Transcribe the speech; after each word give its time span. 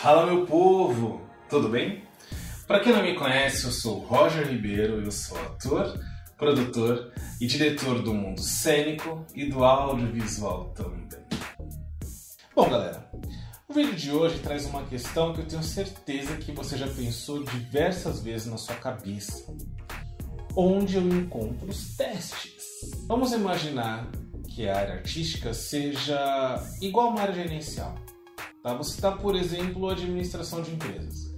Fala 0.00 0.26
meu 0.26 0.46
povo, 0.46 1.20
tudo 1.50 1.68
bem? 1.68 2.04
Para 2.68 2.78
quem 2.78 2.92
não 2.92 3.02
me 3.02 3.16
conhece, 3.16 3.64
eu 3.64 3.72
sou 3.72 3.98
Roger 3.98 4.46
Ribeiro, 4.46 5.02
eu 5.02 5.10
sou 5.10 5.36
ator, 5.38 5.98
produtor 6.36 7.12
e 7.40 7.48
diretor 7.48 8.00
do 8.00 8.14
mundo 8.14 8.40
cênico 8.40 9.26
e 9.34 9.46
do 9.46 9.64
audiovisual 9.64 10.66
também. 10.66 11.08
Bom, 12.54 12.70
galera, 12.70 13.10
o 13.68 13.74
vídeo 13.74 13.96
de 13.96 14.12
hoje 14.12 14.38
traz 14.38 14.66
uma 14.66 14.84
questão 14.84 15.34
que 15.34 15.40
eu 15.40 15.46
tenho 15.46 15.64
certeza 15.64 16.36
que 16.36 16.52
você 16.52 16.78
já 16.78 16.86
pensou 16.86 17.42
diversas 17.42 18.22
vezes 18.22 18.46
na 18.46 18.56
sua 18.56 18.76
cabeça. 18.76 19.52
Onde 20.54 20.94
eu 20.94 21.08
encontro 21.08 21.68
os 21.68 21.96
testes? 21.96 22.62
Vamos 23.08 23.32
imaginar 23.32 24.08
que 24.48 24.68
a 24.68 24.78
área 24.78 24.94
artística 24.94 25.52
seja 25.52 26.54
igual 26.80 27.08
a 27.08 27.10
uma 27.10 27.20
área 27.22 27.34
gerencial. 27.34 27.96
Tá? 28.62 28.74
Você 28.74 28.94
está, 28.94 29.12
por 29.12 29.34
exemplo, 29.34 29.88
administração 29.88 30.62
de 30.62 30.72
empresas. 30.72 31.36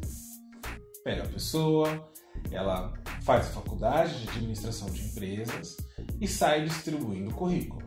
Pega 1.05 1.25
a 1.25 1.29
pessoa, 1.29 2.11
ela 2.51 2.93
faz 3.23 3.47
a 3.47 3.51
faculdade 3.51 4.23
de 4.23 4.29
administração 4.29 4.89
de 4.91 5.03
empresas 5.03 5.77
e 6.21 6.27
sai 6.27 6.65
distribuindo 6.65 7.35
currículo. 7.35 7.83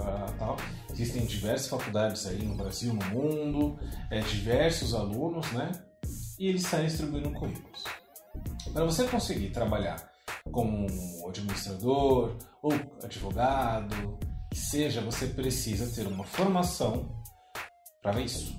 Ah, 0.00 0.26
tal. 0.38 0.56
Existem 0.90 1.24
diversas 1.26 1.68
faculdades 1.68 2.26
aí 2.26 2.42
no 2.42 2.54
Brasil, 2.54 2.92
no 2.92 3.04
mundo, 3.06 3.78
é, 4.10 4.20
diversos 4.20 4.94
alunos, 4.94 5.50
né? 5.52 5.72
E 6.38 6.48
eles 6.48 6.62
saem 6.62 6.86
distribuindo 6.86 7.30
currículos. 7.32 7.84
Para 8.72 8.84
você 8.84 9.04
conseguir 9.04 9.50
trabalhar 9.50 10.10
como 10.50 10.86
administrador 11.28 12.36
ou 12.62 12.72
advogado, 13.02 14.18
que 14.50 14.58
seja, 14.58 15.00
você 15.00 15.26
precisa 15.26 15.86
ter 15.94 16.06
uma 16.06 16.24
formação 16.24 17.22
para 18.02 18.20
isso. 18.20 18.56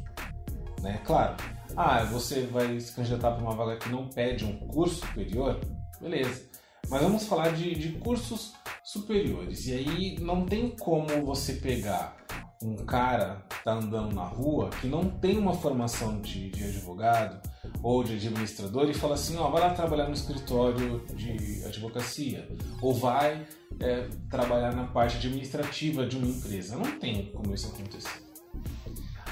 Né? 0.87 1.01
Claro, 1.05 1.35
ah, 1.75 2.05
você 2.05 2.43
vai 2.43 2.79
se 2.79 2.93
candidatar 2.93 3.31
para 3.31 3.43
uma 3.43 3.55
vaga 3.55 3.75
que 3.75 3.89
não 3.89 4.07
pede 4.07 4.45
um 4.45 4.57
curso 4.67 5.05
superior? 5.05 5.59
Beleza. 5.99 6.49
Mas 6.89 7.01
vamos 7.01 7.27
falar 7.27 7.49
de, 7.49 7.75
de 7.75 7.99
cursos 7.99 8.53
superiores. 8.83 9.67
E 9.67 9.73
aí 9.73 10.19
não 10.21 10.45
tem 10.45 10.69
como 10.69 11.25
você 11.25 11.53
pegar 11.53 12.15
um 12.63 12.77
cara 12.77 13.45
que 13.49 13.63
tá 13.65 13.73
andando 13.73 14.15
na 14.15 14.23
rua 14.23 14.69
que 14.81 14.87
não 14.87 15.09
tem 15.09 15.37
uma 15.37 15.53
formação 15.53 16.21
de, 16.21 16.49
de 16.49 16.63
advogado 16.63 17.39
ou 17.83 18.03
de 18.03 18.13
administrador 18.13 18.89
e 18.89 18.93
fala 18.93 19.13
assim, 19.13 19.37
ó, 19.37 19.49
vai 19.49 19.61
lá 19.61 19.73
trabalhar 19.73 20.07
no 20.07 20.13
escritório 20.13 21.05
de 21.13 21.63
advocacia 21.65 22.47
ou 22.81 22.93
vai 22.93 23.45
é, 23.79 24.07
trabalhar 24.29 24.73
na 24.73 24.87
parte 24.87 25.17
administrativa 25.17 26.07
de 26.07 26.17
uma 26.17 26.27
empresa. 26.27 26.77
Não 26.77 26.97
tem 26.97 27.31
como 27.33 27.53
isso 27.53 27.67
acontecer. 27.67 28.26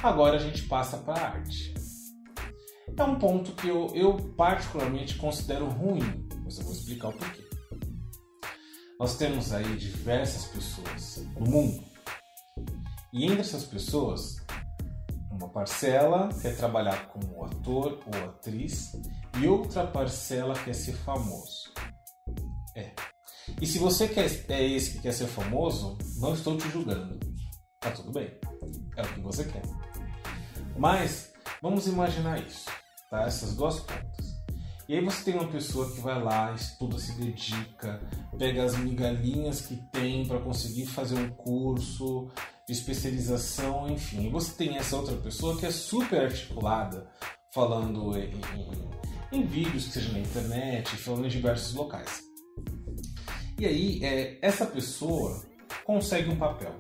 Agora 0.06 0.36
a 0.36 0.40
gente 0.40 0.62
passa 0.68 0.98
para 0.98 1.20
a 1.20 1.30
arte. 1.32 1.74
É 2.96 3.04
um 3.04 3.16
ponto 3.18 3.54
que 3.54 3.68
eu, 3.68 3.88
eu 3.96 4.16
particularmente 4.38 5.16
considero 5.16 5.68
ruim, 5.68 6.28
mas 6.44 6.60
eu 6.60 6.64
vou 6.64 6.74
explicar 6.74 7.08
o 7.08 7.14
porquê. 7.14 7.44
Nós 9.00 9.18
temos 9.18 9.52
aí 9.52 9.76
diversas 9.76 10.46
pessoas 10.46 11.26
no 11.40 11.50
mundo 11.50 11.84
e 13.12 13.26
entre 13.26 13.40
essas 13.40 13.64
pessoas, 13.64 14.46
uma 15.32 15.50
parcela 15.50 16.30
quer 16.40 16.56
trabalhar 16.56 17.08
como 17.08 17.44
ator 17.44 18.00
ou 18.06 18.30
atriz 18.30 18.92
e 19.42 19.48
outra 19.48 19.88
parcela 19.88 20.54
quer 20.54 20.76
ser 20.76 20.94
famoso. 20.94 21.74
É. 22.76 22.94
E 23.60 23.66
se 23.66 23.80
você 23.80 24.08
quer, 24.08 24.30
é 24.50 24.64
esse 24.64 24.92
que 24.92 25.00
quer 25.00 25.14
ser 25.14 25.26
famoso, 25.26 25.98
não 26.20 26.36
estou 26.36 26.56
te 26.58 26.70
julgando. 26.70 27.18
Tá 27.80 27.90
tudo 27.90 28.12
bem. 28.12 28.40
É 28.98 29.02
o 29.02 29.14
que 29.14 29.20
você 29.20 29.44
quer. 29.46 29.64
Mas 30.78 31.32
vamos 31.62 31.88
imaginar 31.88 32.40
isso, 32.42 32.66
tá? 33.10 33.24
Essas 33.24 33.56
duas 33.56 33.80
pontas. 33.80 34.36
E 34.88 34.94
aí 34.94 35.04
você 35.04 35.24
tem 35.24 35.34
uma 35.34 35.48
pessoa 35.48 35.92
que 35.92 36.00
vai 36.00 36.22
lá, 36.22 36.54
estuda, 36.54 37.00
se 37.00 37.14
dedica, 37.14 38.00
pega 38.38 38.64
as 38.64 38.78
migalhinhas 38.78 39.62
que 39.62 39.78
tem 39.92 40.28
para 40.28 40.40
conseguir 40.40 40.86
fazer 40.86 41.16
um 41.16 41.30
curso, 41.32 42.30
de 42.68 42.74
especialização, 42.74 43.90
enfim. 43.90 44.28
E 44.28 44.30
você 44.30 44.52
tem 44.54 44.78
essa 44.78 44.98
outra 44.98 45.16
pessoa 45.18 45.58
que 45.58 45.66
é 45.66 45.72
super 45.72 46.22
articulada, 46.22 47.08
falando 47.54 48.18
em, 48.18 48.32
em, 49.32 49.40
em 49.40 49.46
vídeos 49.46 49.86
que 49.86 49.92
seja 49.94 50.12
na 50.12 50.20
internet, 50.20 50.96
falando 50.98 51.26
em 51.26 51.30
diversos 51.30 51.74
locais. 51.74 52.24
E 53.58 53.66
aí, 53.66 54.04
é, 54.04 54.38
essa 54.42 54.66
pessoa 54.66 55.44
consegue 55.86 56.30
um 56.30 56.36
papel 56.36 56.76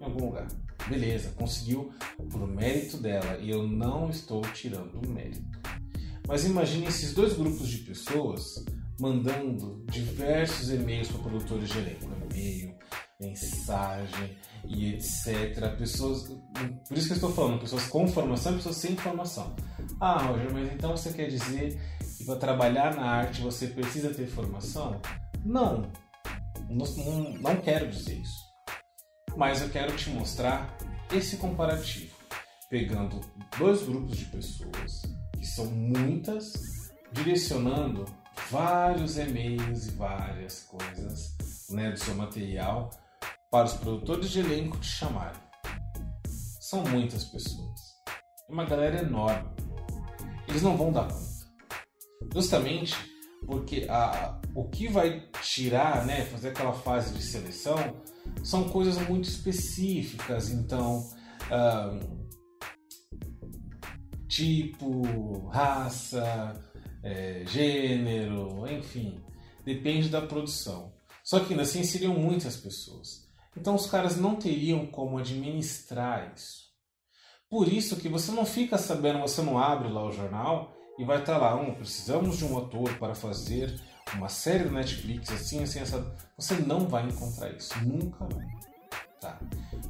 em 0.00 0.04
algum 0.04 0.26
lugar. 0.26 0.46
Beleza, 0.88 1.32
conseguiu 1.36 1.92
por 2.30 2.46
mérito 2.46 2.96
dela 2.96 3.38
e 3.38 3.50
eu 3.50 3.66
não 3.66 4.10
estou 4.10 4.42
tirando 4.52 5.00
o 5.04 5.08
mérito. 5.08 5.42
Mas 6.26 6.44
imagine 6.44 6.86
esses 6.86 7.12
dois 7.12 7.34
grupos 7.34 7.68
de 7.68 7.78
pessoas 7.78 8.64
mandando 9.00 9.84
diversos 9.90 10.70
e-mails 10.70 11.08
para 11.08 11.22
produtores 11.22 11.68
de 11.68 11.78
elenco. 11.78 12.04
E-mail, 12.34 12.74
mensagem 13.20 14.36
e 14.66 14.94
etc. 14.94 15.76
Pessoas, 15.76 16.24
por 16.88 16.96
isso 16.96 17.06
que 17.06 17.12
eu 17.12 17.16
estou 17.16 17.32
falando, 17.32 17.60
pessoas 17.60 17.86
com 17.86 18.06
formação 18.08 18.52
e 18.52 18.56
pessoas 18.56 18.76
sem 18.76 18.96
formação. 18.96 19.54
Ah, 20.00 20.22
Roger, 20.22 20.52
mas 20.52 20.72
então 20.72 20.96
você 20.96 21.12
quer 21.12 21.28
dizer 21.28 21.80
que 22.18 22.24
para 22.24 22.36
trabalhar 22.36 22.94
na 22.94 23.04
arte 23.04 23.40
você 23.40 23.68
precisa 23.68 24.10
ter 24.10 24.26
formação? 24.26 25.00
Não, 25.44 25.82
não, 26.68 27.32
não 27.40 27.56
quero 27.56 27.88
dizer 27.88 28.18
isso. 28.20 28.51
Mas 29.36 29.62
eu 29.62 29.70
quero 29.70 29.96
te 29.96 30.10
mostrar 30.10 30.76
esse 31.12 31.36
comparativo, 31.36 32.14
pegando 32.68 33.20
dois 33.58 33.82
grupos 33.82 34.18
de 34.18 34.24
pessoas, 34.26 35.02
que 35.38 35.46
são 35.46 35.66
muitas, 35.66 36.92
direcionando 37.12 38.04
vários 38.50 39.16
e-mails 39.18 39.86
e 39.86 39.90
várias 39.92 40.62
coisas 40.62 41.36
né, 41.70 41.90
do 41.90 41.98
seu 41.98 42.14
material 42.14 42.90
para 43.50 43.66
os 43.66 43.74
produtores 43.74 44.30
de 44.30 44.40
elenco 44.40 44.78
te 44.78 44.86
chamarem. 44.86 45.40
São 46.60 46.82
muitas 46.84 47.24
pessoas. 47.24 47.80
É 48.48 48.52
uma 48.52 48.64
galera 48.64 49.00
enorme. 49.00 49.50
Eles 50.48 50.62
não 50.62 50.76
vão 50.76 50.92
dar 50.92 51.08
conta. 51.08 51.32
Justamente 52.32 52.94
porque 53.46 53.86
a, 53.88 54.40
o 54.54 54.68
que 54.68 54.88
vai 54.88 55.28
tirar, 55.42 56.04
né, 56.06 56.24
fazer 56.26 56.48
aquela 56.48 56.72
fase 56.72 57.14
de 57.14 57.22
seleção, 57.22 57.76
são 58.42 58.68
coisas 58.68 58.96
muito 59.08 59.28
específicas. 59.28 60.50
Então, 60.50 61.08
tipo, 64.28 65.46
raça, 65.48 66.54
é, 67.02 67.44
gênero, 67.46 68.66
enfim, 68.70 69.22
depende 69.64 70.08
da 70.08 70.22
produção. 70.22 70.92
Só 71.24 71.40
que 71.40 71.52
ainda 71.52 71.62
assim 71.62 71.84
seriam 71.84 72.14
muitas 72.14 72.56
pessoas. 72.56 73.28
Então 73.56 73.74
os 73.74 73.86
caras 73.86 74.16
não 74.16 74.36
teriam 74.36 74.86
como 74.86 75.18
administrar 75.18 76.32
isso. 76.34 76.72
Por 77.48 77.68
isso 77.68 77.96
que 77.96 78.08
você 78.08 78.32
não 78.32 78.46
fica 78.46 78.78
sabendo, 78.78 79.20
você 79.20 79.42
não 79.42 79.58
abre 79.58 79.88
lá 79.88 80.04
o 80.04 80.10
jornal 80.10 80.74
e 80.98 81.04
vai 81.04 81.20
estar 81.20 81.36
lá, 81.36 81.54
um, 81.54 81.74
precisamos 81.74 82.38
de 82.38 82.44
um 82.44 82.56
ator 82.58 82.96
para 82.98 83.14
fazer 83.14 83.78
uma 84.14 84.28
série 84.28 84.64
do 84.64 84.72
Netflix 84.72 85.30
assim, 85.30 85.62
assim, 85.62 85.80
essa. 85.80 86.14
Você 86.36 86.54
não 86.54 86.88
vai 86.88 87.06
encontrar 87.06 87.50
isso, 87.50 87.72
nunca 87.84 88.24
vai. 88.26 88.46
Tá? 89.20 89.38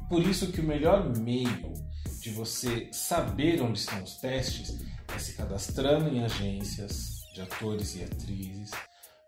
Por 0.09 0.21
isso 0.21 0.51
que 0.51 0.61
o 0.61 0.63
melhor 0.63 1.15
meio 1.17 1.73
de 2.21 2.29
você 2.29 2.89
saber 2.91 3.61
onde 3.61 3.79
estão 3.79 4.01
os 4.03 4.15
testes 4.17 4.79
é 5.13 5.19
se 5.19 5.33
cadastrando 5.33 6.07
em 6.07 6.23
agências 6.23 7.21
de 7.33 7.41
atores 7.41 7.95
e 7.95 8.03
atrizes, 8.03 8.71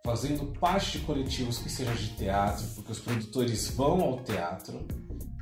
fazendo 0.03 0.57
parte 0.59 0.99
de 0.99 1.05
coletivos 1.05 1.57
que 1.57 1.69
sejam 1.69 1.95
de 1.95 2.09
teatro, 2.15 2.65
porque 2.75 2.91
os 2.91 2.99
produtores 2.99 3.69
vão 3.69 3.99
ao 4.01 4.23
teatro. 4.23 4.87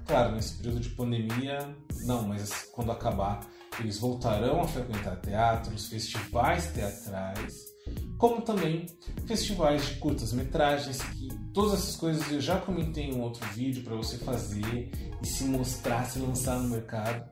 Claro, 0.06 0.36
nesse 0.36 0.56
período 0.56 0.80
de 0.80 0.90
pandemia, 0.90 1.76
não, 2.06 2.28
mas 2.28 2.70
quando 2.74 2.92
acabar, 2.92 3.42
eles 3.80 4.00
voltarão 4.00 4.62
a 4.62 4.68
frequentar 4.68 5.18
teatros, 5.18 5.88
festivais 5.88 6.68
teatrais, 6.68 7.73
como 8.18 8.42
também 8.42 8.86
festivais 9.26 9.86
de 9.86 9.96
curtas-metragens, 9.96 11.02
que 11.02 11.28
todas 11.54 11.74
essas 11.74 11.96
coisas 11.96 12.32
eu 12.32 12.42
já 12.42 12.60
comentei 12.60 13.06
em 13.06 13.16
um 13.16 13.22
outro 13.22 13.46
vídeo 13.50 13.84
para 13.84 13.96
você 13.96 14.18
fazer 14.18 14.92
e 15.22 15.28
se 15.28 15.46
mostrar, 15.46 16.06
se 16.06 16.20
lançar 16.20 16.60
no 16.60 16.70
mercado. 16.70 17.30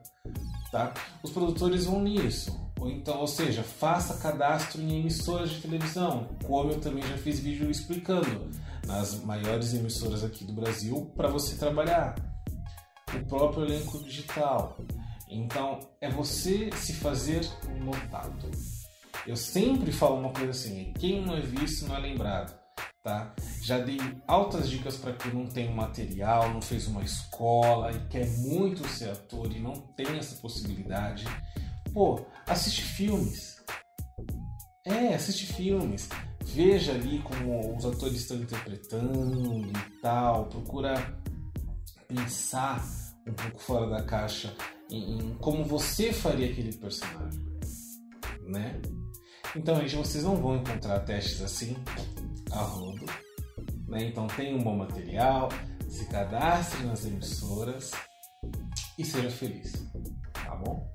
Tá? 0.70 0.92
Os 1.22 1.30
produtores 1.30 1.84
vão 1.84 2.02
nisso. 2.02 2.58
Ou 2.80 2.90
então, 2.90 3.20
ou 3.20 3.28
seja, 3.28 3.62
faça 3.62 4.16
cadastro 4.16 4.82
em 4.82 5.00
emissoras 5.00 5.50
de 5.50 5.60
televisão, 5.60 6.28
como 6.44 6.72
eu 6.72 6.80
também 6.80 7.02
já 7.04 7.16
fiz 7.16 7.38
vídeo 7.38 7.70
explicando 7.70 8.50
nas 8.86 9.22
maiores 9.22 9.72
emissoras 9.72 10.24
aqui 10.24 10.44
do 10.44 10.52
Brasil 10.52 11.12
para 11.16 11.28
você 11.28 11.56
trabalhar. 11.56 12.14
O 13.14 13.24
próprio 13.26 13.66
elenco 13.66 14.02
digital. 14.02 14.76
Então, 15.28 15.78
é 16.00 16.10
você 16.10 16.70
se 16.72 16.94
fazer 16.94 17.48
notado. 17.84 18.50
Eu 19.26 19.36
sempre 19.36 19.92
falo 19.92 20.18
uma 20.18 20.32
coisa 20.32 20.50
assim: 20.50 20.92
quem 20.98 21.24
não 21.24 21.36
é 21.36 21.40
visto 21.40 21.86
não 21.86 21.96
é 21.96 22.00
lembrado. 22.00 22.60
Tá? 23.02 23.34
Já 23.60 23.78
dei 23.78 23.98
altas 24.28 24.70
dicas 24.70 24.96
para 24.96 25.12
quem 25.12 25.34
não 25.34 25.46
tem 25.46 25.74
material, 25.74 26.54
não 26.54 26.62
fez 26.62 26.86
uma 26.86 27.02
escola 27.02 27.90
e 27.90 28.06
quer 28.06 28.28
muito 28.38 28.86
ser 28.86 29.10
ator 29.10 29.50
e 29.52 29.58
não 29.58 29.72
tem 29.72 30.18
essa 30.18 30.36
possibilidade. 30.36 31.24
Pô, 31.92 32.24
assiste 32.46 32.82
filmes. 32.82 33.60
É, 34.84 35.14
assiste 35.14 35.52
filmes. 35.52 36.08
Veja 36.44 36.92
ali 36.92 37.18
como 37.20 37.76
os 37.76 37.84
atores 37.84 38.14
estão 38.14 38.36
interpretando 38.36 39.66
e 39.66 40.00
tal. 40.00 40.46
Procura 40.46 40.94
pensar 42.06 42.84
um 43.26 43.32
pouco 43.32 43.58
fora 43.58 43.88
da 43.88 44.02
caixa 44.04 44.54
em, 44.88 45.18
em 45.18 45.34
como 45.38 45.64
você 45.64 46.12
faria 46.12 46.50
aquele 46.50 46.72
personagem, 46.72 47.44
né? 48.46 48.80
Então, 49.54 49.76
gente, 49.76 49.96
vocês 49.96 50.24
não 50.24 50.36
vão 50.36 50.56
encontrar 50.56 51.00
testes 51.00 51.42
assim 51.42 51.76
a 52.50 52.60
rodo, 52.62 53.04
né? 53.86 54.04
Então, 54.04 54.26
tenha 54.28 54.56
um 54.56 54.62
bom 54.62 54.76
material, 54.76 55.50
se 55.88 56.06
cadastre 56.06 56.84
nas 56.84 57.04
emissoras 57.04 57.90
e 58.98 59.04
seja 59.04 59.30
feliz, 59.30 59.72
tá 60.32 60.54
bom? 60.56 60.90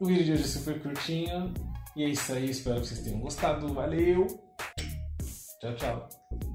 O 0.00 0.06
vídeo 0.06 0.24
de 0.24 0.32
hoje 0.32 0.44
é 0.44 0.46
super 0.46 0.82
curtinho 0.82 1.52
e 1.94 2.02
é 2.02 2.08
isso 2.08 2.32
aí. 2.32 2.50
Espero 2.50 2.80
que 2.80 2.88
vocês 2.88 3.00
tenham 3.00 3.20
gostado. 3.20 3.72
Valeu! 3.72 4.26
Tchau, 5.60 5.74
tchau! 5.76 6.49